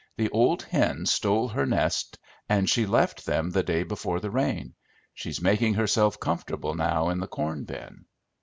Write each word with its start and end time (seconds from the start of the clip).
"The 0.17 0.31
old 0.31 0.63
hen 0.63 1.05
stole 1.05 1.49
her 1.49 1.67
nest 1.67 2.17
and 2.49 2.67
she 2.67 2.87
left 2.87 3.27
them 3.27 3.51
the 3.51 3.61
day 3.61 3.83
before 3.83 4.19
the 4.19 4.31
rain. 4.31 4.73
She's 5.13 5.43
making 5.43 5.75
herself 5.75 6.19
comfortable 6.19 6.73
now 6.73 7.09
in 7.09 7.19
the 7.19 7.27
corn 7.27 7.65
bin." 7.65 8.05